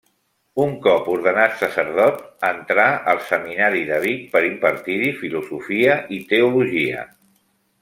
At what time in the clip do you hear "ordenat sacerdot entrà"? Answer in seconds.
1.15-2.85